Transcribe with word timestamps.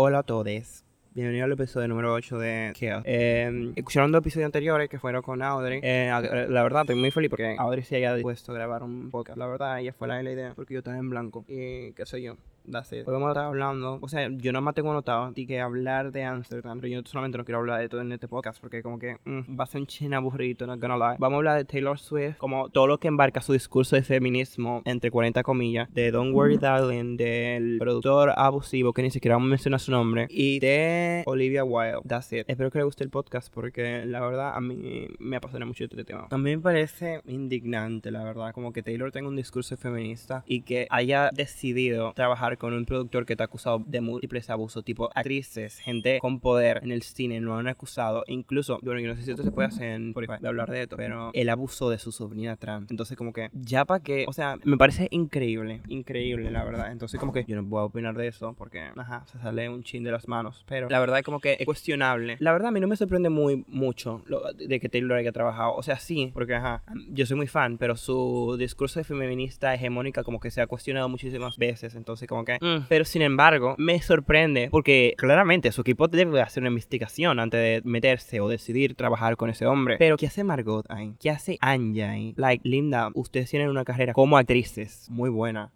Hola 0.00 0.20
a 0.20 0.22
todos. 0.22 0.84
Bienvenido 1.12 1.44
al 1.44 1.50
episodio 1.50 1.88
número 1.88 2.14
8 2.14 2.38
de 2.38 2.72
Chaos. 2.78 3.02
Eh, 3.04 3.72
escucharon 3.74 4.12
dos 4.12 4.20
episodios 4.20 4.46
anteriores 4.46 4.88
que 4.88 5.00
fueron 5.00 5.22
con 5.22 5.42
Audrey. 5.42 5.80
Eh, 5.82 6.08
la 6.48 6.62
verdad, 6.62 6.82
estoy 6.82 6.94
muy 6.94 7.10
feliz 7.10 7.28
porque 7.28 7.56
Audrey 7.58 7.82
se 7.82 7.96
haya 7.96 8.14
dispuesto 8.14 8.52
a 8.52 8.54
grabar 8.54 8.84
un 8.84 9.10
podcast. 9.10 9.36
La 9.36 9.48
verdad, 9.48 9.80
ella 9.80 9.92
fue 9.92 10.06
la, 10.06 10.22
la 10.22 10.30
idea 10.30 10.52
porque 10.54 10.74
yo 10.74 10.78
estaba 10.78 10.96
en 10.96 11.10
blanco. 11.10 11.44
Y 11.48 11.94
qué 11.94 12.06
sé 12.06 12.22
yo. 12.22 12.36
Hoy 12.68 13.02
vamos 13.06 13.28
a 13.28 13.30
estar 13.30 13.44
hablando, 13.46 13.98
o 14.02 14.08
sea, 14.08 14.28
yo 14.28 14.52
nada 14.52 14.60
más 14.60 14.74
tengo 14.74 14.90
anotado 14.90 15.32
y 15.34 15.46
que 15.46 15.58
hablar 15.58 16.12
de 16.12 16.24
Amsterdam, 16.24 16.78
pero 16.78 16.92
yo 16.92 17.00
solamente 17.06 17.38
no 17.38 17.44
quiero 17.46 17.60
hablar 17.60 17.80
de 17.80 17.88
todo 17.88 18.02
en 18.02 18.12
este 18.12 18.28
podcast 18.28 18.60
porque 18.60 18.82
como 18.82 18.98
que 18.98 19.16
mm, 19.24 19.58
va 19.58 19.64
a 19.64 19.66
ser 19.66 19.80
un 19.80 19.86
chin 19.86 20.12
aburrido, 20.12 20.66
no 20.66 20.76
gonna 20.76 20.96
lie. 20.96 21.16
Vamos 21.18 21.36
a 21.36 21.38
hablar 21.38 21.56
de 21.56 21.64
Taylor 21.64 21.98
Swift, 21.98 22.36
como 22.36 22.68
todo 22.68 22.86
lo 22.86 22.98
que 22.98 23.08
embarca 23.08 23.40
su 23.40 23.54
discurso 23.54 23.96
de 23.96 24.02
feminismo, 24.02 24.82
entre 24.84 25.10
40 25.10 25.42
comillas, 25.42 25.88
de 25.94 26.10
Don't 26.10 26.34
Worry 26.34 26.58
Darling, 26.58 27.16
del 27.16 27.78
productor 27.78 28.34
abusivo 28.36 28.92
que 28.92 29.00
ni 29.02 29.10
siquiera 29.10 29.36
vamos 29.36 29.48
a 29.48 29.50
mencionar 29.50 29.80
su 29.80 29.90
nombre, 29.90 30.26
y 30.28 30.60
de 30.60 31.22
Olivia 31.24 31.64
Wilde. 31.64 32.02
That's 32.06 32.30
it. 32.34 32.44
Espero 32.50 32.70
que 32.70 32.78
les 32.78 32.84
guste 32.84 33.02
el 33.02 33.10
podcast 33.10 33.50
porque 33.50 34.04
la 34.04 34.20
verdad 34.20 34.54
a 34.54 34.60
mí 34.60 35.08
me 35.18 35.36
apasiona 35.36 35.64
mucho 35.64 35.84
este 35.84 36.04
tema. 36.04 36.28
A 36.30 36.36
mí 36.36 36.54
me 36.54 36.62
parece 36.62 37.22
indignante, 37.28 38.10
la 38.10 38.22
verdad, 38.24 38.52
como 38.52 38.74
que 38.74 38.82
Taylor 38.82 39.10
tenga 39.10 39.28
un 39.28 39.36
discurso 39.36 39.74
feminista 39.78 40.44
y 40.46 40.60
que 40.62 40.86
haya 40.90 41.30
decidido 41.32 42.12
trabajar 42.12 42.57
con 42.58 42.74
un 42.74 42.84
productor 42.84 43.24
que 43.24 43.34
está 43.34 43.44
acusado 43.44 43.82
de 43.86 44.00
múltiples 44.00 44.50
abusos, 44.50 44.84
tipo 44.84 45.10
actrices, 45.14 45.78
gente 45.78 46.18
con 46.20 46.40
poder 46.40 46.80
en 46.82 46.92
el 46.92 47.02
cine 47.02 47.40
lo 47.40 47.56
han 47.56 47.68
acusado, 47.68 48.24
incluso, 48.26 48.78
bueno, 48.82 49.00
yo 49.00 49.08
no 49.08 49.16
sé 49.16 49.22
si 49.22 49.30
esto 49.30 49.42
se 49.42 49.50
puede 49.50 49.68
hacer 49.68 49.92
en 49.92 50.08
Spotify 50.08 50.34
de 50.40 50.48
hablar 50.48 50.70
de 50.70 50.82
esto, 50.82 50.96
pero 50.96 51.30
el 51.32 51.48
abuso 51.48 51.90
de 51.90 51.98
su 51.98 52.12
sobrina 52.12 52.56
trans. 52.56 52.90
Entonces, 52.90 53.16
como 53.16 53.32
que, 53.32 53.50
ya 53.52 53.84
para 53.84 54.02
que, 54.02 54.24
o 54.28 54.32
sea, 54.32 54.58
me 54.64 54.76
parece 54.76 55.08
increíble, 55.10 55.80
increíble, 55.88 56.50
la 56.50 56.64
verdad. 56.64 56.92
Entonces, 56.92 57.18
como 57.20 57.32
que 57.32 57.44
yo 57.46 57.56
no 57.56 57.68
puedo 57.68 57.84
opinar 57.84 58.16
de 58.16 58.28
eso 58.28 58.54
porque, 58.56 58.82
ajá, 58.96 59.24
se 59.26 59.38
sale 59.38 59.68
un 59.68 59.82
chin 59.82 60.04
de 60.04 60.12
las 60.12 60.28
manos, 60.28 60.64
pero 60.68 60.88
la 60.88 61.00
verdad 61.00 61.18
es 61.18 61.24
como 61.24 61.40
que 61.40 61.56
es 61.58 61.66
cuestionable. 61.66 62.36
La 62.40 62.52
verdad, 62.52 62.68
a 62.68 62.72
mí 62.72 62.80
no 62.80 62.88
me 62.88 62.96
sorprende 62.96 63.28
muy 63.28 63.64
mucho 63.68 64.22
lo, 64.26 64.42
de 64.52 64.80
que 64.80 64.88
Taylor 64.88 65.18
haya 65.18 65.32
trabajado, 65.32 65.74
o 65.74 65.82
sea, 65.82 65.98
sí, 65.98 66.30
porque, 66.34 66.54
ajá, 66.54 66.82
yo 67.10 67.26
soy 67.26 67.36
muy 67.36 67.46
fan, 67.46 67.78
pero 67.78 67.96
su 67.96 68.56
discurso 68.58 69.00
de 69.00 69.04
feminista 69.04 69.74
hegemónica 69.74 70.24
como 70.24 70.40
que 70.40 70.50
se 70.50 70.60
ha 70.60 70.66
cuestionado 70.66 71.08
muchísimas 71.08 71.56
veces, 71.56 71.94
entonces, 71.94 72.28
como 72.28 72.44
que 72.44 72.47
Mm. 72.60 72.86
Pero 72.88 73.04
sin 73.04 73.22
embargo, 73.22 73.74
me 73.78 74.00
sorprende 74.00 74.68
porque 74.70 75.14
claramente 75.18 75.72
su 75.72 75.82
equipo 75.82 76.08
debe 76.08 76.40
hacer 76.40 76.62
una 76.62 76.70
investigación 76.70 77.38
antes 77.40 77.60
de 77.60 77.88
meterse 77.88 78.40
o 78.40 78.48
decidir 78.48 78.94
trabajar 78.94 79.36
con 79.36 79.50
ese 79.50 79.66
hombre. 79.66 79.96
Pero 79.98 80.16
¿qué 80.16 80.26
hace 80.26 80.44
Margot 80.44 80.86
ahí? 80.88 81.14
¿Qué 81.20 81.30
hace 81.30 81.58
Anja 81.60 82.10
ahí? 82.10 82.34
Like, 82.36 82.66
Linda, 82.68 83.10
ustedes 83.14 83.50
tienen 83.50 83.68
una 83.68 83.84
carrera 83.84 84.12
como 84.12 84.38
actrices 84.38 85.08
muy 85.10 85.30
buena. 85.30 85.72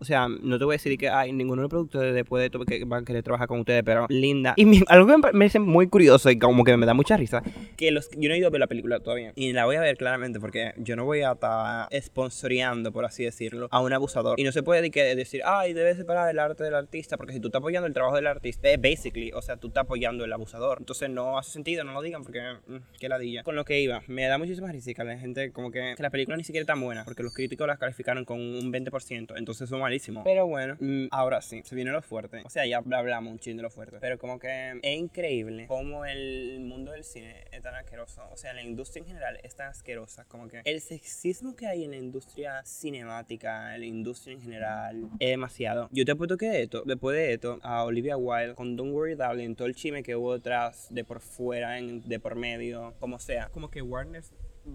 O 0.00 0.04
sea, 0.04 0.28
no 0.28 0.58
te 0.58 0.64
voy 0.64 0.74
a 0.74 0.76
decir 0.76 0.96
que 0.96 1.08
hay 1.08 1.32
ninguno 1.32 1.62
de 1.62 1.64
los 1.64 1.70
productores 1.70 2.14
después 2.14 2.40
de 2.40 2.46
esto 2.46 2.60
que 2.64 2.84
van 2.84 3.02
a 3.02 3.04
querer 3.04 3.22
trabajar 3.22 3.48
con 3.48 3.60
ustedes, 3.60 3.82
pero 3.82 4.06
linda. 4.08 4.54
Y 4.56 4.82
algo 4.88 5.06
que 5.06 5.16
me 5.16 5.22
parece 5.22 5.58
muy 5.58 5.88
curioso 5.88 6.30
y 6.30 6.38
como 6.38 6.64
que 6.64 6.76
me 6.76 6.86
da 6.86 6.94
mucha 6.94 7.16
risa, 7.16 7.42
que 7.76 7.90
los, 7.90 8.08
yo 8.16 8.28
no 8.28 8.34
he 8.34 8.38
ido 8.38 8.46
a 8.46 8.50
ver 8.50 8.60
la 8.60 8.66
película 8.66 9.00
todavía. 9.00 9.32
Y 9.34 9.52
la 9.52 9.64
voy 9.64 9.76
a 9.76 9.80
ver 9.80 9.96
claramente 9.96 10.40
porque 10.40 10.72
yo 10.76 10.96
no 10.96 11.04
voy 11.04 11.22
a 11.22 11.32
estar 11.32 11.88
sponsoreando, 12.00 12.92
por 12.92 13.04
así 13.04 13.24
decirlo, 13.24 13.68
a 13.70 13.80
un 13.80 13.92
abusador. 13.92 14.38
Y 14.38 14.44
no 14.44 14.52
se 14.52 14.62
puede 14.62 14.88
decir, 14.90 15.42
ay, 15.44 15.72
debes 15.72 15.96
separar 15.96 16.30
el 16.30 16.38
arte 16.38 16.64
del 16.64 16.74
artista, 16.74 17.16
porque 17.16 17.32
si 17.32 17.40
tú 17.40 17.48
estás 17.48 17.60
apoyando 17.60 17.86
el 17.86 17.92
trabajo 17.92 18.16
del 18.16 18.26
artista, 18.26 18.68
basically, 18.78 19.32
o 19.32 19.42
sea, 19.42 19.56
tú 19.56 19.68
estás 19.68 19.82
apoyando 19.82 20.24
el 20.24 20.32
abusador. 20.32 20.78
Entonces 20.78 21.10
no 21.10 21.38
hace 21.38 21.50
sentido, 21.50 21.84
no 21.84 21.92
lo 21.92 22.02
digan 22.02 22.22
porque, 22.22 22.40
mm, 22.66 22.76
qué 22.98 23.08
ladilla. 23.08 23.42
Con 23.42 23.56
lo 23.56 23.64
que 23.64 23.80
iba, 23.80 24.02
me 24.06 24.26
da 24.26 24.38
muchísima 24.38 24.70
risa 24.70 24.94
que 24.94 25.04
la 25.04 25.18
gente, 25.18 25.52
como 25.52 25.70
que, 25.70 25.94
que 25.96 26.02
la 26.02 26.10
película 26.10 26.36
ni 26.36 26.44
siquiera 26.44 26.62
es 26.62 26.66
tan 26.66 26.80
buena, 26.80 27.04
porque 27.04 27.22
los 27.22 27.34
críticos 27.34 27.66
la 27.66 27.76
calificaron 27.76 28.24
con 28.24 28.38
un 28.38 28.72
20%. 28.72 29.34
Entonces 29.36 29.57
entonces 29.58 29.70
son 29.70 29.80
malísimos. 29.80 30.22
Pero 30.22 30.46
bueno, 30.46 30.76
mm, 30.78 31.08
ahora 31.10 31.42
sí, 31.42 31.62
se 31.64 31.74
viene 31.74 31.90
lo 31.90 32.00
fuerte. 32.00 32.42
O 32.44 32.50
sea, 32.50 32.64
ya 32.64 32.78
hablamos 32.78 33.32
un 33.32 33.38
ching 33.40 33.56
de 33.56 33.62
lo 33.62 33.70
fuerte. 33.70 33.98
Pero 34.00 34.16
como 34.16 34.38
que 34.38 34.78
es 34.80 34.98
increíble 34.98 35.66
cómo 35.66 36.04
el 36.04 36.60
mundo 36.60 36.92
del 36.92 37.02
cine 37.02 37.44
es 37.50 37.60
tan 37.60 37.74
asqueroso. 37.74 38.22
O 38.30 38.36
sea, 38.36 38.52
la 38.52 38.62
industria 38.62 39.00
en 39.00 39.06
general 39.08 39.40
es 39.42 39.56
tan 39.56 39.68
asquerosa. 39.68 40.24
Como 40.26 40.46
que 40.46 40.62
el 40.64 40.80
sexismo 40.80 41.56
que 41.56 41.66
hay 41.66 41.84
en 41.84 41.90
la 41.90 41.96
industria 41.96 42.62
cinemática, 42.64 43.74
en 43.74 43.80
la 43.80 43.86
industria 43.86 44.34
en 44.34 44.42
general, 44.42 45.08
es 45.18 45.30
demasiado. 45.30 45.88
Yo 45.90 46.04
te 46.04 46.12
apuesto 46.12 46.36
que 46.36 46.62
esto, 46.62 46.84
después 46.86 47.16
de 47.16 47.32
esto, 47.32 47.58
a 47.62 47.82
Olivia 47.82 48.16
Wilde, 48.16 48.54
con 48.54 48.76
Don't 48.76 48.92
Worry 48.92 49.16
Darling, 49.16 49.56
todo 49.56 49.66
el 49.66 49.74
chime 49.74 50.04
que 50.04 50.14
hubo 50.14 50.34
detrás, 50.34 50.86
de 50.90 51.04
por 51.04 51.20
fuera, 51.20 51.78
en, 51.78 52.00
de 52.08 52.20
por 52.20 52.36
medio, 52.36 52.94
como 53.00 53.18
sea. 53.18 53.48
Como 53.48 53.70
que 53.70 53.82
Warner 53.82 54.22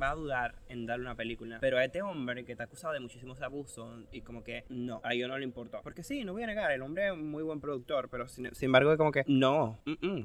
va 0.01 0.11
a 0.11 0.15
dudar 0.15 0.55
en 0.69 0.85
darle 0.85 1.05
una 1.05 1.15
película. 1.15 1.57
Pero 1.61 1.77
a 1.77 1.85
este 1.85 2.01
hombre 2.01 2.45
que 2.45 2.51
está 2.51 2.65
acusado 2.65 2.93
de 2.93 2.99
muchísimos 2.99 3.41
abusos 3.41 4.05
y 4.11 4.21
como 4.21 4.43
que 4.43 4.65
no, 4.69 5.01
a 5.03 5.13
ellos 5.13 5.29
no 5.29 5.37
le 5.37 5.43
importó. 5.43 5.79
Porque 5.83 6.03
sí, 6.03 6.23
no 6.23 6.33
voy 6.33 6.43
a 6.43 6.47
negar, 6.47 6.71
el 6.71 6.81
hombre 6.81 7.09
es 7.09 7.17
muy 7.17 7.43
buen 7.43 7.59
productor, 7.59 8.09
pero 8.09 8.27
sin, 8.27 8.49
embargo 8.61 8.91
es 8.91 8.97
como 8.97 9.11
que 9.11 9.23
no, 9.27 9.79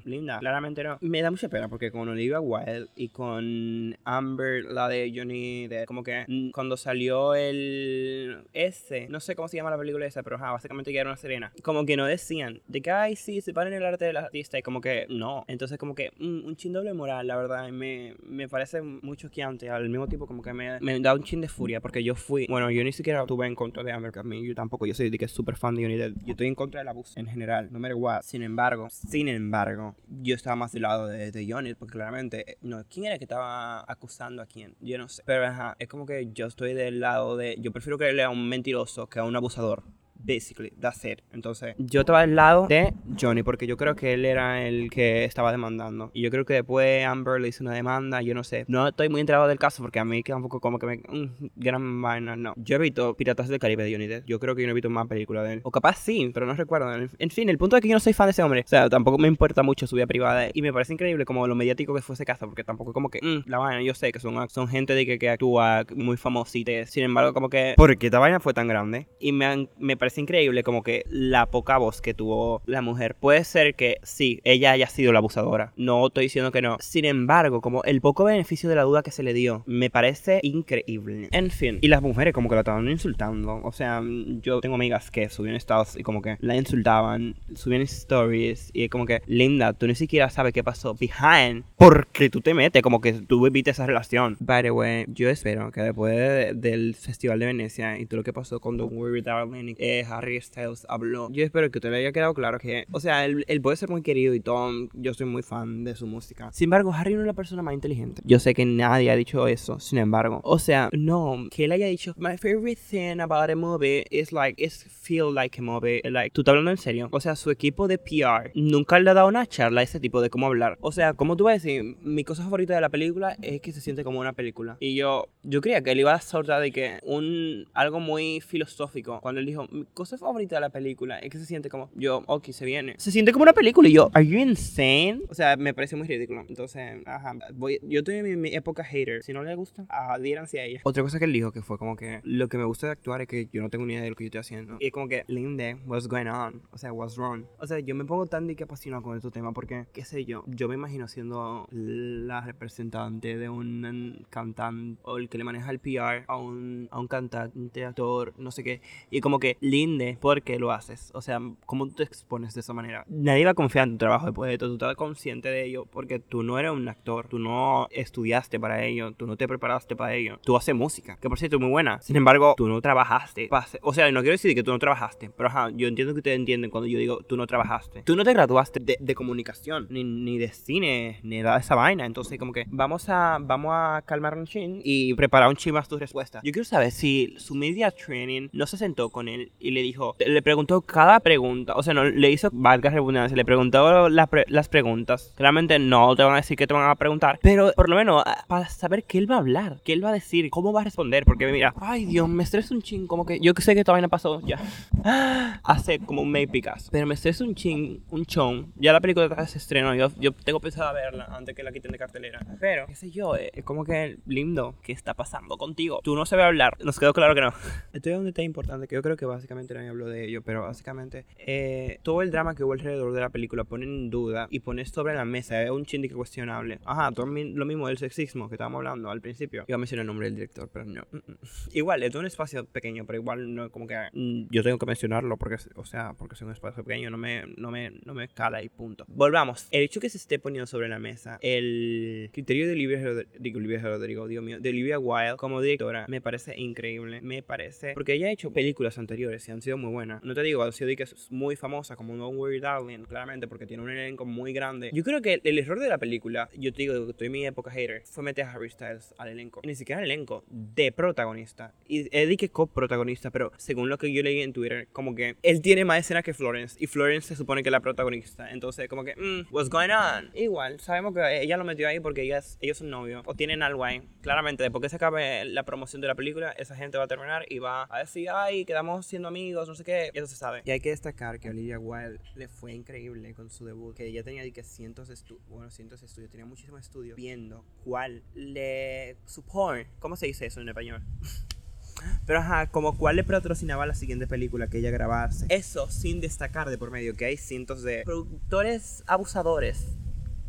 linda, 0.05 0.39
claramente 0.39 0.83
no. 0.83 0.99
Me 1.01 1.23
da 1.23 1.31
mucha 1.31 1.49
pena 1.49 1.69
porque 1.69 1.91
con 1.91 2.09
Olivia 2.09 2.41
Wilde 2.41 2.89
y 2.97 3.09
con 3.09 3.97
Amber, 4.05 4.65
la 4.65 4.89
de 4.89 5.13
Johnny 5.15 5.69
de 5.69 5.87
como 5.87 6.03
que 6.03 6.25
mm, 6.27 6.51
cuando 6.51 6.77
salió 6.77 7.35
el 7.35 8.45
ese, 8.53 9.09
no 9.09 9.21
sé 9.21 9.35
cómo 9.35 9.49
se 9.49 9.57
llama 9.57 9.71
la 9.71 9.79
película 9.79 10.07
esa, 10.07 10.23
pero 10.23 10.39
básicamente 10.39 10.93
ya 10.93 11.01
era 11.01 11.11
una 11.11 11.17
serena. 11.17 11.53
Como 11.63 11.85
que 11.85 11.97
no 11.97 12.07
decían 12.07 12.61
de 12.67 12.83
que 12.83 12.91
ay 12.91 13.17
sí, 13.17 13.41
se 13.41 13.53
paren 13.53 13.73
el 13.73 13.85
arte 13.85 14.05
del 14.05 14.17
artista 14.17 14.59
y 14.59 14.63
como 14.63 14.81
que 14.81 15.07
no. 15.09 15.45
Entonce 15.49 15.79
como 15.79 15.95
que 15.95 16.11
mm, 16.19 16.47
un 16.47 16.57
chin 16.57 16.73
doble 16.73 16.93
moral, 16.95 17.27
la 17.27 17.37
verdad, 17.37 17.69
me, 17.71 18.15
me 18.23 18.49
parece 18.49 18.83
mucho 18.83 19.31
que 19.31 19.43
al 19.69 19.89
mismo 19.89 20.07
tiempo 20.07 20.27
como 20.27 20.43
que 20.43 20.53
me, 20.53 20.81
me 20.81 21.01
da 21.01 21.15
un 21.15 21.23
chin 21.23 21.41
de 21.41 21.49
furia 21.49 21.81
porque 21.81 22.03
yo 22.03 22.15
fui, 22.15 22.47
bueno, 22.49 22.71
yo 22.71 22.85
ni 22.85 22.93
siquiera 22.93 23.21
estuve 23.21 23.47
en 23.47 23.55
contra 23.55 23.83
de 23.83 23.93
Amber 23.93 24.13
mí 24.25 24.47
yo 24.47 24.55
tampoco, 24.55 24.87
yo 24.87 24.95
soy 24.95 25.11
de 25.11 25.19
que 25.19 25.29
súper 25.29 25.57
fan 25.57 25.75
de 25.75 25.89
Depp, 25.89 26.17
yo 26.25 26.33
estoy 26.33 26.47
en 26.47 26.55
contra 26.55 26.81
del 26.81 26.89
abuso 26.89 27.19
en 27.19 27.27
general, 27.27 27.69
no 27.71 27.79
me 27.79 27.93
what. 27.95 28.23
Sin 28.23 28.43
embargo, 28.43 28.89
sin 28.91 29.29
embargo, 29.29 29.97
yo 30.09 30.35
estaba 30.35 30.57
más 30.57 30.73
del 30.73 30.83
lado 30.83 31.07
de, 31.07 31.31
de 31.31 31.51
Johnny 31.51 31.75
porque 31.75 31.93
claramente, 31.93 32.53
eh, 32.53 32.59
no, 32.63 32.85
¿quién 32.89 33.07
era 33.07 33.19
que 33.19 33.25
estaba 33.25 33.85
acusando 33.91 34.43
a 34.43 34.47
quién? 34.47 34.75
Yo 34.81 34.99
no 34.99 35.09
sé, 35.09 35.23
pero 35.25 35.47
ajá, 35.47 35.77
es 35.79 35.89
como 35.89 36.07
que 36.07 36.31
yo 36.33 36.47
estoy 36.47 36.75
del 36.75 37.01
lado 37.01 37.37
de, 37.37 37.57
yo 37.61 37.73
prefiero 37.73 37.99
creerle 37.99 38.23
a 38.23 38.31
un 38.31 38.49
mentiroso 38.49 39.09
que 39.09 39.19
a 39.19 39.25
un 39.25 39.37
abusador 39.37 39.83
basically, 40.19 40.73
that's 40.81 41.05
it. 41.05 41.21
Entonces, 41.33 41.75
yo 41.79 42.01
estaba 42.01 42.21
al 42.21 42.35
lado 42.35 42.67
de 42.67 42.93
Johnny 43.21 43.43
porque 43.43 43.67
yo 43.67 43.77
creo 43.77 43.95
que 43.97 44.15
él 44.15 44.25
era 44.25 44.67
el 44.67 44.91
que 44.91 45.25
estaba 45.25 45.51
demandando. 45.53 46.11
Y 46.15 46.23
yo 46.23 46.31
creo 46.31 46.45
que 46.45 46.55
después 46.55 47.05
Amber 47.05 47.41
le 47.41 47.49
hizo 47.49 47.65
una 47.65 47.75
demanda, 47.75 48.21
yo 48.23 48.35
no 48.35 48.45
sé. 48.45 48.65
No 48.69 48.89
estoy 48.89 49.09
muy 49.09 49.21
enterado 49.21 49.49
del 49.49 49.59
caso 49.59 49.83
porque 49.83 49.99
a 49.99 50.05
mí 50.05 50.23
queda 50.23 50.37
un 50.37 50.43
poco 50.43 50.61
como 50.61 50.79
que 50.79 50.87
me... 50.87 50.97
Mm, 50.97 51.51
gran 51.57 52.03
vaina, 52.03 52.37
no. 52.37 52.55
Yo 52.57 52.77
he 52.77 52.79
visto 52.79 53.15
Piratas 53.15 53.49
del 53.49 53.59
Caribe 53.59 53.85
de 53.85 53.93
Johnny 53.93 54.07
Depp. 54.07 54.27
Yo 54.27 54.39
creo 54.39 54.55
que 54.55 54.63
yo 54.63 54.69
no 54.69 54.73
he 54.73 54.75
visto 54.75 54.91
más 54.91 55.07
películas 55.07 55.45
de 55.47 55.55
él. 55.55 55.61
O 55.65 55.71
capaz 55.71 55.97
sí, 55.97 56.31
pero 56.33 56.47
no 56.47 56.55
recuerdo. 56.55 56.93
En 56.95 57.31
fin, 57.31 57.49
el 57.49 57.59
punto 57.59 57.77
es 57.77 57.83
que 57.83 57.89
yo 57.89 57.95
no 57.95 58.01
soy 58.01 58.13
fan 58.13 58.27
de 58.27 58.33
ese 58.33 58.43
hombre. 58.43 58.63
O 58.65 58.69
sea, 58.69 58.89
tampoco 58.89 59.19
me 59.19 59.29
importa 59.29 59.63
mucho 59.63 59.87
su 59.87 59.97
vida 59.97 60.07
privada. 60.07 60.49
Y 60.53 60.63
me 60.63 60.73
parece 60.73 60.93
increíble 60.93 61.25
como 61.25 61.47
lo 61.47 61.55
mediático 61.55 61.95
que 61.95 62.03
fue 62.03 62.15
ese 62.15 62.25
caso 62.25 62.47
porque 62.47 62.65
tampoco 62.65 62.93
como 62.93 63.11
que... 63.11 63.21
Mm, 63.23 63.49
la 63.49 63.59
vaina, 63.59 63.83
yo 63.83 63.95
sé 63.95 64.13
que 64.13 64.21
son, 64.21 64.49
son 64.49 64.69
gente 64.69 64.95
de 64.95 65.07
que, 65.07 65.19
que 65.19 65.31
actúa 65.31 65.85
muy 65.95 66.17
famosita. 66.17 66.87
Sin 66.87 67.05
embargo, 67.05 67.33
como 67.33 67.49
que... 67.49 67.75
Porque 67.77 68.07
esta 68.07 68.19
vaina 68.19 68.41
fue 68.41 68.55
tan 68.55 68.69
grande. 68.69 69.09
Y 69.21 69.33
me, 69.33 69.69
me 69.79 69.97
parece 69.97 70.08
increíble 70.17 70.63
como 70.63 70.83
que 70.83 71.05
la 71.11 71.47
poca 71.47 71.77
voz 71.77 72.01
que 72.01 72.15
tuvo 72.15 72.63
la 72.65 72.81
mujer. 72.81 73.15
Puede 73.17 73.45
ser 73.45 73.75
que 73.75 73.99
sí, 74.03 74.41
ella 74.45 74.73
haya 74.73 74.87
sido 74.87 75.13
la 75.13 75.19
abusadora. 75.19 75.73
No 75.77 76.07
estoy 76.07 76.25
diciendo 76.25 76.53
que 76.53 76.63
no. 76.63 76.77
Sin 76.81 77.05
embargo, 77.05 77.61
como 77.61 77.83
el 77.85 78.01
poco 78.01 78.25
beneficio 78.25 78.69
de 78.69 78.77
la 78.77 78.83
duda 78.83 79.03
que 79.03 79.11
se 79.11 79.23
le 79.23 79.35
dio, 79.35 79.63
me 79.67 79.91
parece 79.91 80.41
increíble. 80.43 81.29
En 81.33 81.51
fin, 81.51 81.79
y 81.81 81.89
las 81.89 82.03
mujeres 82.03 82.33
como 82.33 82.49
que 82.49 82.55
la 82.55 82.61
estaban 82.63 82.89
insultando. 82.89 83.61
O 83.63 83.73
sea, 83.73 84.03
yo 84.43 84.61
tengo 84.61 84.77
amigas 84.77 85.11
que 85.11 85.29
subían 85.29 85.57
estados 85.57 85.97
y 85.97 86.03
como 86.03 86.23
que 86.23 86.37
la 86.41 86.57
insultaban, 86.57 87.35
subían 87.55 87.83
stories 87.83 88.71
y 88.73 88.89
como 88.89 89.07
que, 89.07 89.23
Linda, 89.27 89.73
tú 89.73 89.87
ni 89.87 89.95
siquiera 89.95 90.31
sabes 90.31 90.53
qué 90.53 90.63
pasó 90.63 90.95
behind 90.95 91.65
porque 91.77 92.31
tú 92.31 92.41
te 92.41 92.55
metes, 92.55 92.83
como 92.83 93.01
que 93.01 93.13
tú 93.13 93.43
viviste 93.43 93.71
esa 93.71 93.87
relación. 93.87 94.37
By 94.41 94.63
the 94.63 94.71
way, 94.71 95.07
yo 95.09 95.29
espero 95.29 95.71
que 95.73 95.83
después 95.83 96.61
del 96.61 96.95
Festival 96.95 97.39
de 97.39 97.47
Venecia 97.47 97.99
y 97.99 98.07
todo 98.07 98.19
lo 98.19 98.25
que 98.25 98.33
pasó 98.33 98.61
con 98.61 98.77
The 98.77 98.85
Worry 98.85 99.23
Darling, 99.23 99.75
eh, 99.79 99.98
Harry 100.05 100.41
Styles 100.41 100.87
habló. 100.89 101.29
Yo 101.31 101.45
espero 101.45 101.71
que 101.71 101.81
te 101.81 101.91
le 101.91 101.99
haya 101.99 102.13
quedado 102.13 102.35
claro 102.35 102.59
que, 102.59 102.85
o 102.91 103.01
sea, 103.01 103.25
él, 103.25 103.45
puede 103.63 103.77
ser 103.77 103.89
muy 103.89 104.03
querido 104.03 104.35
y 104.35 104.41
todo. 104.41 104.71
Yo 104.95 105.15
soy 105.15 105.27
muy 105.27 105.43
fan 105.43 105.85
de 105.85 105.95
su 105.95 106.07
música. 106.07 106.51
Sin 106.53 106.67
embargo, 106.67 106.93
Harry 106.93 107.15
no 107.15 107.21
es 107.21 107.27
la 107.27 107.33
persona 107.33 107.63
más 107.63 107.75
inteligente. 107.75 108.23
Yo 108.25 108.39
sé 108.39 108.55
que 108.55 108.65
nadie 108.65 109.11
ha 109.11 109.17
dicho 109.17 109.47
eso. 109.49 109.81
Sin 109.81 109.99
embargo, 109.99 110.41
o 110.45 110.59
sea, 110.59 110.89
no, 110.93 111.47
que 111.51 111.65
él 111.65 111.73
haya 111.73 111.87
dicho, 111.87 112.15
my 112.17 112.37
favorite 112.37 112.81
thing 112.91 113.21
about 113.21 113.51
a 113.51 113.57
movie 113.57 114.05
is 114.11 114.33
like, 114.33 114.63
is 114.63 114.85
feel 114.85 115.33
like 115.35 115.59
a 115.59 115.63
movie. 115.63 116.01
Like, 116.05 116.31
tú 116.31 116.43
estás 116.43 116.53
hablando 116.53 116.71
en 116.71 116.77
serio. 116.77 117.09
O 117.11 117.21
sea, 117.21 117.37
su 117.37 117.51
equipo 117.51 117.89
de 117.89 117.99
PR 117.99 118.51
nunca 118.55 118.99
le 118.99 119.11
ha 119.11 119.15
dado 119.15 119.29
una 119.29 119.47
charla 119.47 119.81
a 119.81 119.85
ese 119.85 120.01
tipo 120.01 120.21
de 120.21 120.31
cómo 120.31 120.47
hablar. 120.47 120.79
O 120.81 120.93
sea, 120.93 121.15
como 121.15 121.37
tú 121.37 121.45
vas 121.45 121.53
a 121.53 121.55
decir, 121.55 121.97
mi 122.03 122.25
cosa 122.25 122.45
favorita 122.45 122.75
de 122.75 122.81
la 122.81 122.89
película 122.89 123.37
es 123.43 123.61
que 123.61 123.73
se 123.73 123.81
siente 123.81 124.05
como 124.05 124.21
una 124.21 124.33
película. 124.33 124.77
Y 124.81 124.95
yo, 124.95 125.29
yo 125.43 125.61
creía 125.61 125.83
que 125.83 125.93
él 125.93 126.01
iba 126.01 126.13
a 126.13 126.21
soltar 126.21 126.61
de 126.61 126.73
que 126.73 126.99
un, 127.03 127.67
algo 127.75 128.01
muy 128.01 128.41
filosófico. 128.41 129.21
Cuando 129.21 129.41
él 129.41 129.47
dijo, 129.47 129.67
cosa 129.95 130.19
favorita 130.19 130.57
de 130.57 130.61
la 130.61 130.71
película 130.71 131.19
es 131.19 131.31
que 131.31 131.39
se 131.39 131.47
siente 131.47 131.69
como, 131.69 131.91
yo, 131.95 132.23
ok, 132.27 132.51
se 132.51 132.65
viene. 132.65 132.95
Se 132.99 133.11
siente 133.11 133.33
como 133.33 133.43
una 133.43 133.53
película 133.53 133.89
y 133.89 133.93
yo, 133.93 134.11
¿are 134.15 134.27
you 134.27 134.39
insane? 134.39 135.23
O 135.29 135.35
sea, 135.35 135.57
me 135.57 135.75
parece 135.75 135.97
muy 135.97 136.07
ridículo. 136.07 136.45
Entonces, 136.49 137.03
ajá, 137.07 137.35
voy, 137.55 137.81
yo 137.83 138.01
estoy 138.01 138.17
en 138.17 138.41
mi, 138.41 138.55
época 138.55 138.85
hater. 138.85 139.23
Si 139.23 139.33
no 139.33 139.43
le 139.43 139.55
gusta, 139.55 139.87
adhiéranse 139.89 140.61
a 140.61 140.65
ella. 140.65 140.81
Otra 140.85 141.03
cosa 141.03 141.19
que 141.19 141.25
él 141.25 141.33
dijo 141.33 141.53
que 141.53 141.63
fue 141.63 141.79
como 141.79 141.97
que 141.97 142.21
lo 142.25 142.49
que 142.49 142.59
me 142.59 142.65
gusta 142.65 142.87
de 142.87 142.93
actuar 142.93 143.21
es 143.21 143.29
que 143.29 143.49
yo 143.53 143.63
no 143.63 143.71
tengo 143.71 143.85
ni 143.85 143.95
idea 143.95 144.03
de 144.03 144.11
lo 144.11 144.17
que 144.17 144.25
yo 144.25 144.29
estoy 144.29 144.41
haciendo. 144.41 144.77
Y 144.81 144.87
es 144.87 144.93
como 144.93 145.09
que, 145.09 145.25
Linde, 145.29 145.77
what's 145.87 146.09
going 146.09 146.27
on? 146.27 146.63
O 146.71 146.79
sea, 146.79 146.93
what's 146.93 147.17
wrong? 147.17 147.45
O 147.59 147.67
sea, 147.67 147.79
yo 147.81 147.95
me 147.95 148.05
pongo 148.05 148.27
tan 148.27 148.47
de 148.47 148.57
que 148.57 148.65
apasionado 148.65 149.03
con 149.03 149.17
este 149.17 149.31
tema 149.31 149.53
porque, 149.53 149.87
qué 149.93 150.05
sé 150.05 150.25
yo, 150.25 150.45
yo 150.47 150.69
me 150.69 150.75
imagino 150.75 151.09
siendo 151.09 151.69
la 151.71 152.41
representante 152.41 153.37
de 153.37 153.49
un 153.49 154.27
cantante 154.31 155.01
o 155.03 155.19
el 155.19 155.29
que 155.29 155.39
le 155.39 155.45
maneja 155.45 155.71
el 155.71 155.79
PR 155.79 156.25
a 156.27 156.37
un, 156.37 156.89
a 156.91 157.01
un 157.01 157.09
cantante, 157.09 157.85
actor, 157.85 158.35
no 158.39 158.51
sé 158.51 158.65
qué. 158.65 158.81
Y 159.11 159.21
como 159.21 159.39
que, 159.39 159.57
linde, 159.79 160.19
¿por 160.21 160.43
qué 160.43 160.59
lo 160.59 160.73
haces? 160.73 161.11
O 161.15 161.23
sea, 161.23 161.41
¿cómo 161.67 161.89
te 161.89 162.03
expones 162.03 162.55
de 162.55 162.61
esa 162.61 162.73
manera? 162.73 163.05
Nadie 163.09 163.45
va 163.45 163.53
a 163.53 163.55
confiar 163.55 163.87
en 163.87 163.95
tu 163.95 163.99
trabajo 163.99 164.27
después 164.27 164.49
de 164.49 164.55
esto. 164.55 164.67
Tú 164.67 164.75
estás 164.75 164.97
consciente 164.97 165.49
de 165.49 165.65
ello 165.65 165.87
porque 165.87 166.19
tú 166.19 166.43
no 166.43 166.59
eres 166.59 166.73
un 166.73 166.89
actor, 166.89 167.29
tú 167.29 167.39
no 167.39 167.87
estudiaste 167.91 168.59
para 168.59 168.85
ello, 168.85 169.13
tú 169.13 169.27
no 169.27 169.37
te 169.37 169.47
preparaste 169.47 169.95
para 169.95 170.15
ello. 170.15 170.39
Tú 170.43 170.57
haces 170.57 170.75
música, 170.75 171.19
que 171.21 171.29
por 171.29 171.39
cierto 171.39 171.57
es 171.57 171.63
muy 171.63 171.71
buena. 171.71 172.01
Sin 172.01 172.17
embargo, 172.17 172.55
tú 172.57 172.69
no 172.69 172.81
trabajaste. 172.81 173.49
O 173.83 173.93
sea, 173.93 174.11
no 174.11 174.21
quiero 174.21 174.33
decir 174.33 174.55
que 174.55 174.63
tú 174.63 174.73
no 174.73 174.79
trabajaste, 174.79 175.31
pero 175.31 175.49
ajá, 175.49 175.71
yo 175.75 175.89
entiendo 175.89 176.13
que 176.15 176.19
ustedes 176.19 176.39
entienden 176.39 176.71
cuando 176.71 176.89
yo 176.89 176.99
digo 176.99 177.21
tú 177.23 177.37
no 177.37 177.47
trabajaste. 177.47 178.03
Tú 178.03 178.17
no 178.17 178.25
te 178.25 178.33
graduaste 178.33 178.81
de, 178.81 178.97
de 179.01 179.15
comunicación, 179.15 179.87
ni, 179.91 180.05
ni, 180.05 180.39
de 180.39 180.49
cine, 180.49 181.21
ni 181.23 181.43
de 181.43 181.57
esa 181.57 181.75
vaina. 181.75 182.07
Entonces, 182.07 182.39
como 182.39 182.53
que 182.53 182.65
vamos 182.69 183.09
a, 183.09 183.39
vamos 183.41 183.73
a 183.75 184.03
calmar 184.05 184.37
un 184.37 184.47
chin 184.47 184.81
y 184.83 185.15
preparar 185.15 185.49
un 185.49 185.57
chin 185.57 185.75
más 185.75 185.89
tu 185.89 185.99
respuesta. 185.99 186.41
Yo 186.43 186.53
quiero 186.53 186.65
saber 186.65 186.91
si 186.91 187.35
su 187.39 187.55
media 187.55 187.91
training 187.91 188.49
no 188.53 188.67
se 188.67 188.77
sentó 188.77 189.11
con 189.11 189.29
él 189.29 189.53
y 189.59 189.68
le 189.71 189.83
dijo, 189.83 190.17
le 190.19 190.43
preguntó 190.43 190.81
cada 190.83 191.21
pregunta, 191.21 191.75
o 191.75 191.83
sea, 191.83 191.95
no 191.95 192.05
le 192.05 192.31
hizo 192.31 192.49
valga 192.53 192.91
redundancia, 192.91 193.37
le 193.37 193.45
preguntó 193.45 194.09
las 194.09 194.69
preguntas. 194.69 195.33
Claramente 195.37 195.79
no 195.79 196.15
te 196.17 196.23
van 196.23 196.35
a 196.35 196.37
decir 196.37 196.57
que 196.57 196.67
te 196.67 196.75
van 196.75 196.89
a 196.89 196.95
preguntar, 196.95 197.39
pero 197.43 197.73
por 197.75 197.89
lo 197.89 197.97
menos 197.97 198.23
ah, 198.27 198.45
para 198.47 198.69
saber 198.69 199.05
qué 199.05 199.19
él 199.19 199.31
va 199.31 199.37
a 199.37 199.39
hablar, 199.39 199.81
qué 199.85 199.93
él 199.93 200.05
va 200.05 200.11
a 200.11 200.13
decir, 200.13 200.51
cómo 200.51 200.73
va 200.73 200.83
a 200.83 200.85
responder, 200.85 201.25
porque 201.25 201.47
mira, 201.51 201.75
ay 201.81 202.05
Dios, 202.07 202.29
me 202.29 202.43
estresa 202.43 202.75
un 202.75 202.83
ching, 202.83 203.07
como 203.07 203.27
que 203.27 203.41
yo 203.41 203.53
sé 203.59 203.75
que 203.75 203.81
esta 203.81 203.93
vaina 203.93 204.09
pasó 204.09 204.41
ya 204.43 204.59
hace 205.65 205.99
como 205.99 206.23
un 206.23 206.31
mes 206.31 206.49
picas, 206.49 206.89
pero 206.91 207.07
me 207.07 207.15
estresa 207.15 207.45
un 207.45 207.55
ching, 207.55 208.01
un 208.11 208.25
chon. 208.27 208.73
Ya 208.77 208.93
la 208.93 209.01
película 209.01 209.47
se 209.47 209.59
estrenó, 209.59 209.95
yo, 209.95 210.11
yo 210.19 210.33
tengo 210.33 210.61
pensado 210.61 210.93
verla 210.95 211.27
antes 211.31 211.55
que 211.55 211.63
la 211.63 211.73
quiten 211.73 211.93
de 211.93 211.99
cartelera, 211.99 212.41
pero 212.61 212.87
qué 212.87 212.95
sé 212.95 213.11
yo, 213.11 213.35
es 213.37 213.65
como 213.65 213.85
que 213.85 214.19
lindo, 214.27 214.75
¿qué 214.83 214.93
está 214.93 215.15
pasando 215.15 215.57
contigo? 215.57 216.01
Tú 216.03 216.15
no 216.15 216.27
sabes 216.27 216.47
hablar, 216.47 216.77
nos 216.83 216.99
quedó 216.99 217.13
claro 217.13 217.35
que 217.35 217.41
no. 217.41 217.53
Estoy 217.93 218.13
donde 218.13 218.31
está 218.31 218.43
importante, 218.43 218.87
que 218.87 218.95
yo 218.95 219.03
creo 219.03 219.17
que 219.17 219.27
básicamente 219.27 219.58
nadie 219.67 219.89
habló 219.89 220.09
de 220.09 220.25
ello, 220.25 220.43
pero 220.43 220.63
básicamente 220.63 221.25
eh, 221.39 221.99
todo 222.03 222.23
el 222.23 222.31
drama 222.31 222.55
que 222.55 222.65
hubo 222.65 222.73
alrededor 222.73 223.13
de 223.13 223.21
la 223.21 223.31
película 223.31 223.65
pone 223.65 223.85
en 223.85 224.11
duda 224.11 224.49
y 224.51 224.61
pone 224.61 224.85
sobre 224.85 225.15
la 225.15 225.25
mesa, 225.25 225.63
es 225.63 225.71
un 225.71 225.85
chindique 225.85 226.15
cuestionable. 226.15 226.79
Ajá, 226.85 227.11
todo 227.13 227.27
lo 227.27 227.65
mismo 227.65 227.89
del 227.89 227.99
sexismo 227.99 228.49
que 228.49 228.55
estábamos 228.55 228.79
hablando 228.79 229.11
al 229.11 229.21
principio. 229.21 229.65
Iba 229.67 229.77
a 229.77 229.79
mencionar 229.79 230.03
el 230.03 230.07
nombre 230.07 230.27
del 230.27 230.35
director, 230.35 230.69
pero 230.73 230.85
no. 230.85 231.03
Mm, 231.11 231.17
mm. 231.17 231.37
Igual, 231.73 232.03
es 232.03 232.15
un 232.15 232.27
espacio 232.27 232.65
pequeño, 232.67 233.05
pero 233.07 233.19
igual 233.19 233.55
no 233.55 233.71
como 233.71 233.87
que 233.87 233.97
mm, 234.13 234.49
yo 234.51 234.63
tengo 234.63 234.79
que 234.79 234.87
mencionarlo 234.87 235.37
porque, 235.37 235.57
o 235.75 235.85
sea, 235.85 236.15
porque 236.15 236.35
es 236.35 236.43
un 236.43 236.53
espacio 236.53 236.85
pequeño, 236.85 237.11
no 237.11 237.19
me, 237.19 237.45
no 237.57 237.71
me, 237.71 237.91
no 238.05 238.15
me 238.15 238.29
cala 238.29 238.63
y 238.63 238.69
punto. 238.69 239.05
Volvamos. 239.09 239.69
El 239.71 239.83
hecho 239.83 240.01
que 240.01 240.09
se 240.09 240.19
esté 240.19 240.39
poniendo 240.39 240.67
sobre 240.67 240.89
la 240.89 240.99
mesa 240.99 241.39
el 241.43 242.31
criterio 242.33 242.67
de 242.67 242.73
Olivia 242.73 243.03
Rodrigo, 243.03 243.59
Olivia 243.59 243.81
Rodrigo, 243.81 244.29
Dios 244.29 244.45
mío, 244.45 244.61
de 244.61 244.69
Olivia 244.71 244.99
Wilde 244.99 245.37
como 245.37 245.61
directora 245.61 246.07
me 246.09 246.21
parece 246.21 246.59
increíble. 246.59 247.21
Me 247.23 247.43
parece, 247.43 247.93
porque 247.95 248.15
ella 248.15 248.29
ha 248.29 248.31
hecho 248.31 248.53
películas 248.53 248.99
anteriores 248.99 249.48
y 249.49 249.51
han 249.51 249.63
sido 249.63 249.79
muy 249.79 249.91
buenas. 249.91 250.23
No 250.23 250.35
te 250.35 250.43
digo, 250.43 250.63
ha 250.63 250.71
sido 250.73 250.95
que 250.95 251.03
es 251.05 251.31
muy 251.31 251.57
famosa 251.57 251.97
como 251.97 252.15
No 252.15 252.29
Worry 252.29 252.61
Darling, 252.61 253.05
claramente, 253.05 253.49
porque 253.49 253.67
tiene 253.67 253.83
un 253.83 253.91
elenco 253.91 254.27
muy 254.27 254.53
grande. 254.53 254.91
Yo 254.93 255.03
creo 255.03 255.23
que 255.23 255.41
el, 255.43 255.59
error 255.59 255.81
de 255.81 255.89
la 255.89 255.99
película, 255.99 256.51
yo 256.55 256.73
te 256.73 256.83
digo 256.83 257.05
que 257.05 257.11
estoy 257.11 257.27
en 257.27 257.33
mi 257.33 257.47
época 257.47 257.71
hater, 257.71 258.03
fue 258.05 258.23
meter 258.23 258.45
a 258.45 258.53
Harry 258.53 258.69
Styles 258.69 259.15
al 259.17 259.29
elenco. 259.29 259.63
ni 259.65 259.75
siquiera 259.75 260.01
al 260.01 260.05
elenco, 260.05 260.45
de 260.49 260.93
protagonista. 260.93 261.75
Y 261.87 262.15
Eddie 262.17 262.37
que 262.37 262.51
coprotagonista, 262.51 263.31
pero 263.31 263.53
según 263.57 263.89
lo 263.89 263.97
que 263.97 264.13
yo 264.13 264.23
leí 264.23 264.43
en 264.43 264.53
Twitter, 264.53 264.89
como 264.93 265.15
que 265.15 265.37
él 265.43 265.63
tiene 265.63 265.85
más 265.85 266.01
escena 266.01 266.23
que 266.23 266.35
Florence. 266.35 266.77
Y 266.79 266.87
Florence 266.87 267.29
se 267.29 267.37
supone 267.37 267.63
que 267.63 267.71
es 267.71 267.73
la 267.73 267.81
protagonista. 267.81 268.51
Entonces, 268.51 268.89
como 268.89 269.05
que, 269.05 269.15
mm, 269.17 269.53
what's 269.53 269.71
going 269.71 269.91
on? 269.91 270.31
Igual, 270.35 270.79
sabemos 270.81 271.15
que 271.15 271.43
ella 271.43 271.57
lo 271.57 271.65
metió 271.65 271.89
ahí 271.89 272.01
porque 272.01 272.23
ellas, 272.23 272.59
ellos 272.61 272.79
son 272.79 272.91
novios. 272.91 273.23
O 273.25 273.35
tienen 273.35 273.63
algo 273.63 273.85
ahí. 273.85 274.03
Claramente, 274.21 274.63
después 274.63 274.83
que 274.83 274.89
se 274.91 274.97
acabe 274.97 275.45
la 275.47 275.63
promoción 275.65 276.03
de 276.03 276.09
la 276.09 276.15
película, 276.15 276.51
esa 276.53 276.77
gente 276.77 276.99
va 276.99 277.05
a 277.05 277.09
terminar 277.09 277.47
y 277.49 277.61
va 277.61 277.87
a 277.91 278.01
decir, 278.01 278.29
ay, 278.31 278.65
quedamos 278.65 279.07
siendo 279.07 279.29
amigos, 279.29 279.38
no 279.53 279.75
sé 279.75 279.85
qué. 279.85 280.11
Y 280.15 280.19
eso 280.19 280.27
se 280.27 280.37
sabe. 280.37 280.63
Y 280.65 280.71
hay 280.71 280.81
que 280.81 280.91
destacar 280.91 281.39
que 281.39 281.51
Olivia 281.51 281.79
Wilde 281.79 282.21
le 282.35 282.49
fue 282.49 282.75
increíble 282.75 283.35
con 283.35 283.51
su 283.51 283.65
debut. 283.65 283.95
Que 283.95 284.07
ella 284.07 284.23
tenía 284.23 284.49
que 284.51 284.63
cientos 284.63 285.09
de 285.09 285.15
estudios, 285.15 285.47
bueno, 285.49 285.71
cientos 285.71 286.01
de 286.01 286.07
estudios, 286.07 286.31
tenía 286.31 286.47
muchísimos 286.47 286.81
estudios 286.81 287.17
viendo 287.17 287.65
cuál 287.85 288.23
le 288.35 289.17
support, 289.27 289.87
¿cómo 289.99 290.17
se 290.17 290.27
dice 290.27 290.47
eso 290.47 290.61
en 290.61 290.69
español? 290.69 291.03
Pero 292.27 292.39
ajá, 292.39 292.71
como 292.71 292.97
cuál 292.97 293.17
le 293.17 293.25
patrocinaba 293.25 293.87
la 293.87 293.95
siguiente 293.95 294.27
película 294.27 294.69
que 294.69 294.79
ella 294.79 294.91
grabase. 294.91 295.47
Eso 295.49 295.91
sin 295.91 296.21
destacar 296.21 296.71
de 296.71 296.79
por 296.79 296.91
medio 296.91 297.15
que 297.17 297.25
hay 297.25 297.37
cientos 297.37 297.83
de 297.83 298.03
productores 298.05 299.03
abusadores 299.07 299.98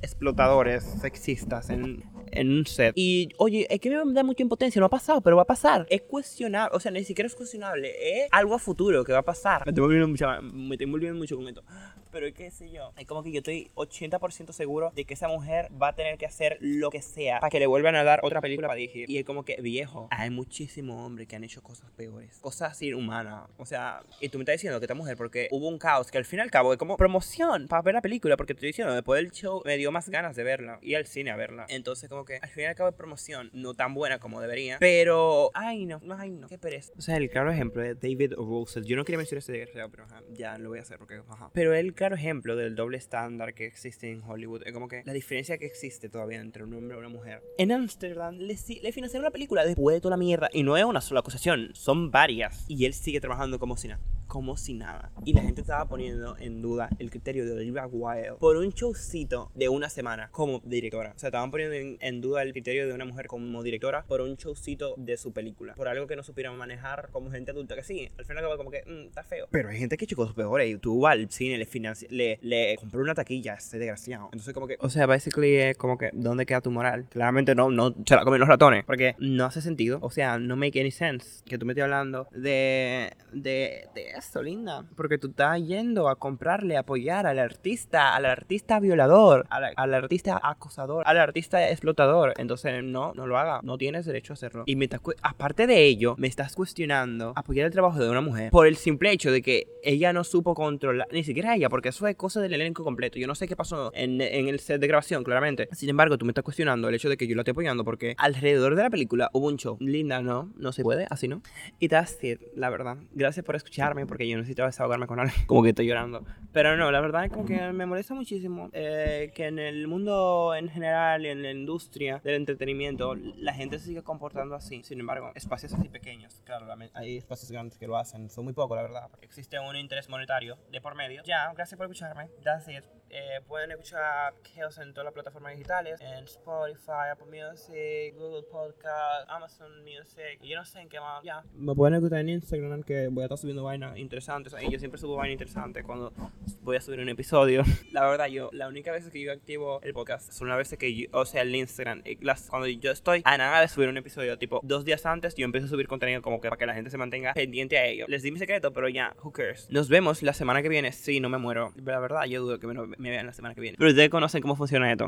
explotadores 0.02 0.84
sexistas 0.84 1.70
en, 1.70 2.04
en 2.32 2.52
un 2.52 2.66
set. 2.66 2.94
Y 2.96 3.30
oye, 3.38 3.68
es 3.70 3.80
que 3.80 3.90
me 3.90 4.14
da 4.14 4.24
mucha 4.24 4.44
impotencia, 4.44 4.80
no 4.80 4.86
ha 4.86 4.90
pasado, 4.90 5.22
pero 5.22 5.36
va 5.36 5.44
a 5.44 5.48
pasar. 5.48 5.86
Es 5.90 6.02
cuestionable, 6.02 6.76
o 6.76 6.80
sea, 6.80 6.92
ni 6.92 7.04
siquiera 7.04 7.28
es 7.28 7.36
cuestionable, 7.36 8.24
es 8.24 8.30
algo 8.32 8.56
a 8.56 8.60
futuro 8.60 9.04
que 9.04 9.14
va 9.14 9.20
a 9.20 9.26
pasar. 9.26 9.66
Me 9.66 9.72
estoy 9.72 9.82
volviendo 9.82 10.08
mucho, 10.08 10.28
me 10.42 10.76
estoy 10.76 10.90
volviendo 10.90 11.18
mucho 11.18 11.36
con 11.36 11.48
esto. 11.48 11.64
Pero 12.12 12.32
qué 12.34 12.52
sé 12.52 12.72
yo, 12.72 12.92
es 12.98 13.06
como 13.06 13.24
que 13.24 13.32
yo 13.32 13.40
estoy 13.40 13.72
80% 13.76 14.52
seguro 14.52 14.92
de 14.96 15.06
que 15.06 15.14
esa 15.14 15.28
mujer 15.28 15.70
va 15.82 15.90
a 15.90 15.96
tener 15.96 16.18
que 16.18 16.26
hacer 16.26 16.58
lo 16.60 16.90
que 16.90 17.02
sea 17.02 17.40
para 17.40 17.50
que 17.50 17.60
le 17.60 17.68
vuelvan 17.68 17.96
a 17.96 18.04
dar 18.04 18.20
otra 18.24 18.42
película 18.42 18.68
para 18.68 18.78
dirigir. 18.78 19.10
Y 19.10 19.18
es 19.18 19.26
como 19.26 19.44
que, 19.44 19.62
viejo, 19.62 20.08
hay 20.12 20.30
muchísimos 20.30 21.06
hombres 21.06 21.28
que 21.28 21.36
han 21.36 21.44
hecho 21.44 21.62
cosas 21.62 21.92
peores, 21.92 22.40
cosas 22.40 22.82
inhumanas. 22.82 23.50
O 23.58 23.66
sea, 23.66 24.02
y 24.20 24.30
tú 24.30 24.38
me 24.38 24.44
estás 24.44 24.54
diciendo 24.54 24.80
que 24.80 24.86
esta 24.86 24.96
mujer, 24.96 25.18
porque 25.18 25.48
hubo 25.52 25.68
un 25.68 25.78
caos 25.78 26.12
que 26.12 26.18
al 26.18 26.26
fin 26.26 26.40
y 26.40 26.42
al 26.42 26.52
cabo 26.52 26.74
es 26.74 26.80
como 26.80 26.98
promoción 26.98 27.68
para 27.68 27.82
ver 27.82 27.94
la 27.94 28.02
película, 28.02 28.38
porque 28.38 28.54
te 28.54 28.58
estoy 28.58 28.70
diciendo, 28.70 28.94
después 28.94 29.22
del 29.22 29.32
show 29.32 29.62
me 29.66 29.78
dio 29.78 29.92
más 29.92 30.10
ganas 30.10 30.36
de 30.36 30.44
verla 30.44 30.80
y 30.82 30.96
al 30.96 31.06
cine 31.06 31.32
a 31.32 31.36
verla. 31.36 31.66
Entonces, 31.70 32.10
como 32.10 32.26
que 32.26 32.40
al 32.42 32.50
fin 32.50 32.64
y 32.64 32.68
al 32.68 32.76
cabo 32.76 32.90
es 32.90 32.96
promoción, 32.96 33.50
no 33.54 33.74
tan 33.74 33.94
buena 33.94 34.20
como 34.20 34.42
debería, 34.42 34.78
pero, 34.80 35.52
ay 35.54 35.86
no, 35.86 36.02
ay 36.18 36.32
no, 36.32 36.48
qué 36.48 36.58
pereza. 36.58 36.94
O 36.98 37.02
sea, 37.02 37.18
el 37.18 37.30
claro 37.30 37.52
ejemplo 37.52 37.84
es 37.84 38.00
David 38.00 38.34
Russell. 38.34 38.84
Yo 38.84 38.96
no 38.96 39.06
quería 39.06 39.18
mencionar 39.18 39.40
ese 39.40 39.68
pero 39.92 40.06
ya 40.32 40.58
lo 40.58 40.70
voy 40.70 40.80
a 40.80 40.82
hacer 40.82 40.98
porque, 40.98 41.22
ajá. 41.28 41.50
Pero 41.54 41.74
él 41.74 41.94
claro 42.00 42.16
ejemplo 42.16 42.56
del 42.56 42.76
doble 42.76 42.98
estándar 42.98 43.54
que 43.54 43.66
existe 43.66 44.10
en 44.10 44.24
Hollywood. 44.24 44.62
Es 44.66 44.72
como 44.72 44.88
que 44.88 45.04
la 45.04 45.12
diferencia 45.12 45.58
que 45.58 45.66
existe 45.66 46.08
todavía 46.08 46.40
entre 46.40 46.64
un 46.64 46.74
hombre 46.74 46.96
y 46.96 47.00
una 47.00 47.10
mujer. 47.10 47.44
En 47.58 47.74
Amsterdam 47.74 48.38
le, 48.38 48.56
le 48.82 48.92
financiaron 48.94 49.26
una 49.26 49.32
película 49.32 49.66
después 49.66 49.98
de 49.98 50.00
toda 50.00 50.12
la 50.12 50.18
mierda. 50.18 50.48
Y 50.54 50.64
no 50.64 50.78
es 50.78 50.86
una 50.86 51.02
sola 51.02 51.20
acusación, 51.20 51.72
son 51.74 52.10
varias. 52.10 52.64
Y 52.70 52.86
él 52.86 52.94
sigue 52.94 53.20
trabajando 53.20 53.60
como 53.60 53.76
si 53.76 53.90
nada 53.90 54.00
como 54.30 54.56
si 54.56 54.76
nada. 54.76 55.12
Y 55.26 55.34
la 55.34 55.42
gente 55.42 55.62
estaba 55.62 55.90
poniendo 55.90 56.38
en 56.38 56.62
duda 56.62 56.90
el 57.00 57.10
criterio 57.10 57.46
de 57.46 57.52
Olivia 57.52 57.88
Wilde 57.88 58.36
por 58.40 58.56
un 58.58 58.70
showcito 58.70 59.52
de 59.56 59.68
una 59.68 59.90
semana 59.90 60.30
como 60.32 60.62
directora. 60.64 61.14
O 61.16 61.20
sea, 61.20 61.30
estaban 61.30 61.52
poniendo 61.52 61.98
en, 62.00 62.22
duda 62.22 62.44
el 62.44 62.54
criterio 62.54 62.88
de 62.88 62.94
una 62.94 63.06
mujer 63.06 63.26
como 63.28 63.64
directora 63.64 64.06
por 64.08 64.22
un 64.22 64.36
showcito 64.36 64.94
de 64.98 65.18
su 65.18 65.34
película. 65.34 65.74
Por 65.74 65.88
algo 65.88 66.06
que 66.06 66.16
no 66.16 66.24
supieran 66.24 66.56
manejar 66.58 67.10
como 67.12 67.32
gente 67.32 67.52
adulta. 67.52 67.76
Que 67.76 67.84
sí, 67.84 68.12
al 68.18 68.26
final 68.26 68.46
como 68.56 68.70
que, 68.70 68.84
mm, 68.86 69.08
está 69.08 69.24
feo. 69.24 69.48
Pero 69.50 69.70
hay 69.70 69.80
gente 69.80 69.98
que 69.98 70.08
cosas 70.16 70.36
peores. 70.36 70.70
Y 70.70 70.78
tú 70.78 71.08
al 71.08 71.30
cine 71.32 71.58
le, 71.58 71.66
le, 72.10 72.40
le 72.42 72.76
compró 72.78 73.02
una 73.02 73.14
taquilla 73.14 73.56
ese 73.56 73.78
desgraciado. 73.78 74.26
Entonces 74.32 74.54
como 74.54 74.68
que, 74.68 74.78
o 74.80 74.90
sea, 74.90 75.06
basically 75.06 75.56
es 75.56 75.78
como 75.78 75.98
que, 75.98 76.10
¿dónde 76.14 76.46
queda 76.46 76.62
tu 76.62 76.72
moral? 76.72 77.08
Claramente 77.10 77.56
no, 77.56 77.70
no 77.70 77.94
se 78.06 78.16
la 78.16 78.24
comen 78.24 78.40
los 78.40 78.50
ratones. 78.50 78.86
Porque 78.86 79.16
no 79.20 79.46
hace 79.46 79.62
sentido. 79.62 80.00
O 80.02 80.10
sea, 80.12 80.38
no 80.38 80.56
make 80.56 80.80
any 80.80 80.92
sense 80.92 81.44
que 81.46 81.58
tú 81.58 81.66
me 81.66 81.74
estés 81.74 81.84
hablando 81.84 82.28
de, 82.32 83.14
de, 83.32 83.88
de 83.94 84.10
esto, 84.18 84.42
linda. 84.42 84.86
Porque 84.96 85.18
tú 85.18 85.28
estás 85.30 85.62
yendo 85.66 86.10
a 86.10 86.16
comprarle, 86.16 86.78
apoyar 86.78 87.28
al 87.28 87.40
artista, 87.40 88.16
al 88.16 88.26
artista 88.26 88.80
violador, 88.80 89.46
al, 89.50 89.94
artista 89.94 90.40
acosador, 90.42 91.04
al 91.08 91.18
artista 91.18 91.70
explotador. 91.70 92.34
Entonces, 92.38 92.84
no, 92.84 93.14
no 93.14 93.28
lo 93.28 93.38
haga. 93.38 93.62
No 93.64 93.78
tienes 93.78 94.06
derecho 94.06 94.34
a 94.34 94.36
hacerlo. 94.36 94.64
Y 94.66 94.76
mientras, 94.76 95.02
aparte 95.22 95.68
de 95.68 95.86
ello, 95.86 96.16
me 96.18 96.28
estás 96.28 96.56
cuestionando 96.56 97.34
apoyar 97.36 97.66
el 97.66 97.72
trabajo 97.72 98.00
de 98.00 98.10
una 98.10 98.22
mujer 98.22 98.52
por 98.52 98.68
el 98.68 98.76
simple 98.76 99.12
hecho 99.12 99.32
de 99.32 99.42
que 99.42 99.68
ella 99.84 100.14
no 100.14 100.24
supo 100.24 100.54
controlar, 100.54 101.08
ni 101.12 101.24
siquiera 101.24 101.56
ella, 101.56 101.70
porque 101.70 101.79
eso 101.88 102.06
es 102.08 102.18
cosa 102.18 102.42
del 102.42 102.54
elenco 102.54 102.84
completo. 102.84 103.18
Yo 103.18 103.28
no 103.28 103.36
sé 103.36 103.48
qué 103.48 103.56
pasó 103.56 103.92
en, 103.96 104.20
en 104.20 104.50
el 104.50 104.60
set 104.60 104.82
de 104.82 104.88
grabación, 104.88 105.24
claramente. 105.24 105.70
Sin 105.72 105.90
embargo, 105.90 106.18
tú 106.18 106.26
me 106.26 106.32
estás 106.32 106.44
cuestionando 106.44 106.90
el 106.90 106.96
hecho 106.96 107.08
de 107.08 107.16
que 107.16 107.28
yo 107.28 107.36
lo 107.36 107.42
estoy 107.42 107.52
apoyando 107.54 107.86
porque 107.86 108.16
alrededor 108.18 108.76
de 108.76 108.84
la 108.84 108.90
película 108.90 109.30
hubo 109.32 109.48
un 109.48 109.56
show. 109.56 109.78
Linda, 109.80 110.22
no, 110.22 110.52
no 110.58 110.74
se 110.74 110.84
puede, 110.84 111.08
así 111.10 111.30
no. 111.30 111.42
Y 111.80 111.88
that's 111.88 112.22
it, 112.24 112.42
la 112.56 112.70
verdad. 112.70 112.98
Gracias 113.12 113.46
por 113.46 113.56
escucharme 113.56 114.06
porque 114.06 114.28
yo 114.28 114.36
necesito 114.36 114.66
desahogarme 114.66 115.08
con 115.08 115.20
alguien. 115.20 115.40
Como 115.48 115.64
que 115.64 115.70
estoy 115.70 115.88
llorando. 115.88 116.26
Pero 116.52 116.76
no, 116.76 116.92
la 116.92 117.00
verdad 117.00 117.26
es 117.26 117.32
como 117.32 117.46
que 117.46 117.60
me 117.72 117.86
molesta 117.86 118.16
muchísimo 118.16 118.70
eh, 118.74 119.32
que 119.36 119.46
en 119.46 119.60
el 119.60 119.88
mundo 119.88 120.56
en 120.56 120.68
general 120.68 121.26
y 121.26 121.30
en 121.30 121.44
la 121.44 121.52
industria 121.52 122.22
del 122.24 122.36
entretenimiento 122.36 123.16
la 123.16 123.54
gente 123.54 123.78
se 123.78 123.86
sigue 123.86 124.02
comportando 124.02 124.56
así. 124.56 124.82
Sin 124.84 125.00
embargo, 125.00 125.32
espacios 125.36 125.74
así 125.74 125.90
pequeños, 125.90 126.42
claro, 126.46 126.66
hay 126.94 127.18
espacios 127.18 127.52
grandes 127.52 127.78
que 127.78 127.88
lo 127.88 127.98
hacen, 127.98 128.30
son 128.30 128.46
muy 128.46 128.54
pocos, 128.54 128.76
la 128.76 128.82
verdad. 128.82 129.10
Existe 129.22 129.60
un 129.60 129.76
interés 129.76 130.10
monetario 130.10 130.58
de 130.72 130.82
por 130.82 130.96
medio. 130.96 131.22
Ya, 131.24 131.52
gracias 131.54 131.69
por 131.78 131.86
escucharme. 131.86 132.30
Gracias. 132.42 132.90
Eh, 133.10 133.42
pueden 133.48 133.72
escuchar 133.72 134.34
Chaos 134.44 134.78
en 134.78 134.94
todas 134.94 135.06
las 135.06 135.14
plataformas 135.14 135.54
digitales, 135.54 136.00
en 136.02 136.24
Spotify, 136.26 137.10
Apple 137.12 137.28
Music, 137.28 138.16
Google 138.16 138.44
Podcast, 138.44 139.30
Amazon 139.30 139.84
Music, 139.84 140.40
y 140.42 140.50
yo 140.50 140.58
no 140.58 140.66
sé 140.66 140.82
en 140.82 140.90
qué 140.90 141.00
más. 141.00 141.24
Ya. 141.24 141.44
Me 141.54 141.74
pueden 141.74 141.96
escuchar 141.96 142.20
en 142.20 142.30
Instagram 142.30 142.84
que 142.84 143.08
voy 143.08 143.24
a 143.24 143.26
estar 143.26 143.38
subiendo 143.38 143.64
vainas 143.64 143.98
interesantes. 143.98 144.54
Y 144.62 144.72
yo 144.72 144.80
siempre 144.80 145.00
subo 145.00 145.16
vainas 145.16 145.34
interesantes 145.34 145.84
cuando 145.84 146.14
voy 146.62 146.78
a 146.78 146.82
subir 146.82 147.00
un 147.00 147.10
episodio. 147.10 147.64
La 147.92 148.08
verdad, 148.08 148.28
yo, 148.28 148.50
la 148.54 148.68
única 148.68 148.92
vez 148.92 149.10
que 149.10 149.22
yo 149.22 149.32
activo 149.32 149.82
el 149.82 149.94
podcast 149.94 150.32
son 150.32 150.48
las 150.48 150.58
veces 150.58 150.78
que 150.78 150.94
yo, 150.94 151.08
o 151.12 151.26
sea, 151.26 151.42
el 151.42 151.56
Instagram, 151.56 152.04
las, 152.22 152.50
cuando 152.50 152.68
yo 152.68 152.92
estoy 152.92 153.22
a 153.26 153.38
nada 153.38 153.62
de 153.62 153.68
subir 153.68 153.90
un 153.90 153.98
episodio, 153.98 154.38
tipo 154.38 154.60
dos 154.64 154.86
días 154.86 155.06
antes, 155.06 155.36
yo 155.36 155.46
empiezo 155.46 155.68
a 155.68 155.70
subir 155.70 155.88
contenido 155.88 156.22
como 156.22 156.40
que 156.42 156.50
para 156.50 156.60
que 156.60 156.66
la 156.66 156.74
gente 156.74 156.90
se 156.90 156.98
mantenga 156.98 157.34
pendiente 157.34 157.78
a 157.78 157.86
ello. 157.86 158.06
Les 158.08 158.22
di 158.22 158.32
mi 158.32 158.40
secreto, 158.40 158.72
pero 158.72 158.88
ya, 158.90 159.16
who 159.24 159.32
cares. 159.32 159.68
Nos 159.70 159.90
vemos 159.90 160.22
la 160.22 160.34
semana 160.34 160.62
que 160.62 160.70
viene. 160.70 160.92
Si 160.92 161.20
no 161.20 161.30
me 161.30 161.38
muero. 161.38 161.74
La 161.84 162.00
verdad, 162.00 162.26
yo 162.26 162.42
dudo 162.42 162.60
que 162.60 162.68
me, 162.68 162.74
me 163.00 163.10
vean 163.10 163.26
la 163.26 163.34
semana 163.34 163.56
que 163.56 163.62
viene. 163.62 163.78
Pero 163.78 163.90
ustedes 163.90 164.10
conocen 164.10 164.42
cómo 164.42 164.56
funciona 164.56 164.92
esto. 164.92 165.08